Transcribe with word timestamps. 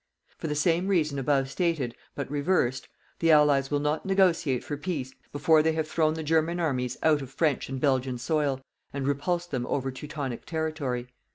For 0.39 0.47
the 0.47 0.55
same 0.55 0.87
reason 0.87 1.19
above 1.19 1.51
stated, 1.51 1.95
but 2.15 2.27
reversed, 2.31 2.89
the 3.19 3.29
Allies 3.29 3.69
will 3.69 3.79
not 3.79 4.03
negotiate 4.03 4.63
for 4.63 4.75
peace 4.75 5.13
before 5.31 5.61
they 5.61 5.73
have 5.73 5.87
thrown 5.87 6.15
the 6.15 6.23
German 6.23 6.59
armies 6.59 6.97
out 7.03 7.21
of 7.21 7.29
French 7.29 7.69
and 7.69 7.79
Belgian 7.79 8.17
soil, 8.17 8.59
and 8.91 9.07
repulsed 9.07 9.51
them 9.51 9.67
over 9.67 9.91
Teutonic 9.91 10.43
territory. 10.47 11.07